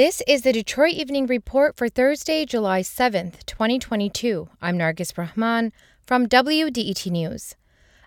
[0.00, 4.48] This is the Detroit Evening Report for Thursday, July 7th, 2022.
[4.62, 5.74] I'm Nargis Rahman
[6.06, 7.54] from WDET News.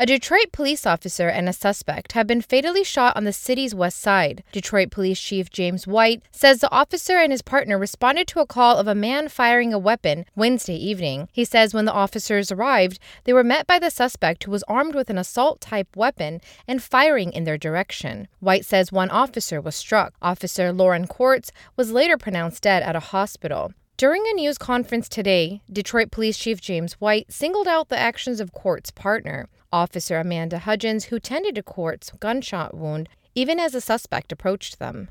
[0.00, 3.98] A Detroit police officer and a suspect have been fatally shot on the city's west
[3.98, 4.44] side.
[4.52, 8.76] Detroit Police Chief James White says the officer and his partner responded to a call
[8.76, 11.28] of a man firing a weapon Wednesday evening.
[11.32, 14.94] He says when the officers arrived, they were met by the suspect who was armed
[14.94, 18.28] with an assault type weapon and firing in their direction.
[18.38, 20.14] White says one officer was struck.
[20.22, 23.72] Officer Loren Courts was later pronounced dead at a hospital.
[23.98, 28.52] During a news conference today, Detroit Police Chief James White singled out the actions of
[28.52, 29.48] Courts' partner.
[29.72, 35.08] Officer Amanda Hudgens, who tended to Courts' gunshot wound, even as the suspect approached them.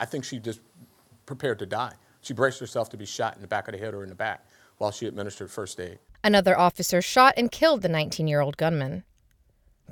[0.00, 0.60] I think she just
[1.26, 1.92] prepared to die.
[2.22, 4.16] She braced herself to be shot in the back of the head or in the
[4.16, 4.44] back
[4.78, 6.00] while she administered first aid.
[6.24, 9.04] Another officer shot and killed the 19 year old gunman.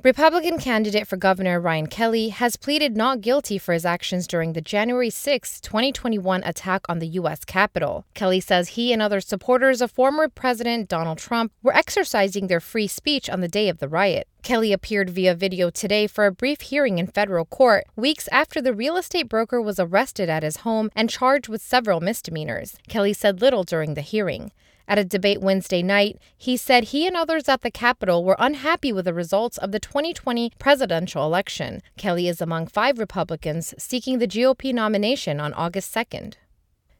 [0.01, 4.59] Republican candidate for governor Ryan Kelley has pleaded not guilty for his actions during the
[4.59, 7.45] January 6, 2021 attack on the U.S.
[7.45, 8.05] Capitol.
[8.13, 12.87] Kelley says he and other supporters of former President Donald Trump were exercising their free
[12.87, 14.27] speech on the day of the riot.
[14.41, 18.73] Kelley appeared via video today for a brief hearing in federal court, weeks after the
[18.73, 22.75] real estate broker was arrested at his home and charged with several misdemeanors.
[22.89, 24.51] Kelley said little during the hearing.
[24.87, 28.91] At a debate Wednesday night, he said he and others at the Capitol were unhappy
[28.91, 31.81] with the results of the 2020 presidential election.
[31.97, 36.33] Kelley is among five Republicans seeking the GOP nomination on August 2nd.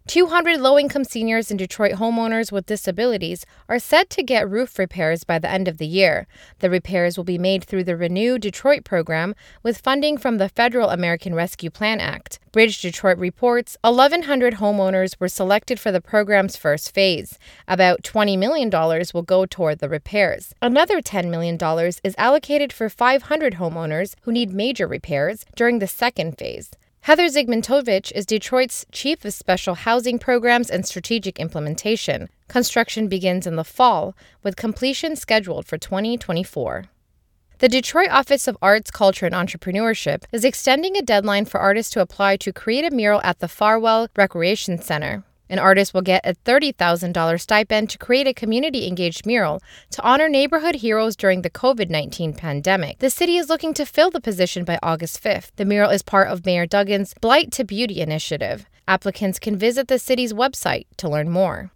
[0.06, 5.24] 200 low income seniors and Detroit homeowners with disabilities are set to get roof repairs
[5.24, 6.28] by the end of the year.
[6.60, 10.90] The repairs will be made through the Renew Detroit program with funding from the Federal
[10.90, 12.38] American Rescue Plan Act.
[12.52, 17.40] Bridge Detroit reports 1,100 homeowners were selected for the program's first phase.
[17.66, 18.70] About $20 million
[19.14, 20.54] will go toward the repairs.
[20.62, 21.58] Another $10 million
[22.04, 26.72] is allocated for 500 homeowners who need major repairs during the second phase.
[27.04, 32.30] Heather Zygmontowicz is Detroit's Chief of Special Housing Programs and Strategic Implementation.
[32.48, 36.86] Construction begins in the fall, with completion scheduled for 2024.
[37.60, 42.00] The Detroit Office of Arts, Culture, and Entrepreneurship is extending a deadline for artists to
[42.00, 45.26] apply to create a mural at the Farwell Recreation Center.
[45.54, 50.28] An artist will get a $30,000 stipend to create a community engaged mural to honor
[50.28, 52.98] neighborhood heroes during the COVID 19 pandemic.
[52.98, 55.52] The city is looking to fill the position by August 5th.
[55.58, 58.66] The mural is part of Mayor Duggan's Blight to Beauty initiative.
[58.88, 61.73] Applicants can visit the city's website to learn more.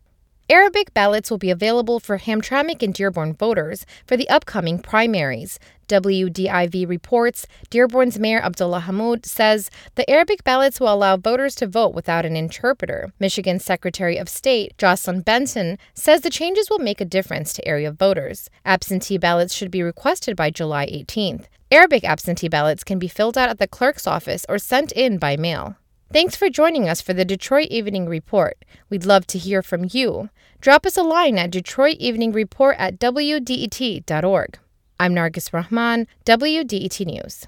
[0.50, 5.60] Arabic ballots will be available for Hamtramck and Dearborn voters for the upcoming primaries.
[5.90, 11.94] WDIV reports Dearborn's Mayor Abdullah Hammoud says the Arabic ballots will allow voters to vote
[11.94, 13.12] without an interpreter.
[13.20, 17.92] Michigan Secretary of State Jocelyn Benson says the changes will make a difference to area
[17.92, 18.50] voters.
[18.64, 21.48] Absentee ballots should be requested by July 18th.
[21.72, 25.36] Arabic absentee ballots can be filled out at the clerk's office or sent in by
[25.36, 25.76] mail.
[26.14, 28.64] Thanks for joining us for the Detroit Evening Report.
[28.90, 30.30] We'd love to hear from you.
[30.62, 34.58] Drop us a line at Detroit Evening Report at WDET.org.
[35.02, 37.48] I'm Nargis Rahman, WDET News.